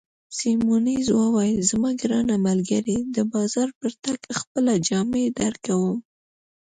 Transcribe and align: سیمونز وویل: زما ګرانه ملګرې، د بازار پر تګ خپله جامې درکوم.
سیمونز 0.37 1.05
وویل: 1.19 1.57
زما 1.69 1.91
ګرانه 2.01 2.35
ملګرې، 2.47 2.97
د 3.15 3.17
بازار 3.33 3.69
پر 3.79 3.91
تګ 4.03 4.19
خپله 4.39 4.73
جامې 4.87 5.25
درکوم. 5.39 5.97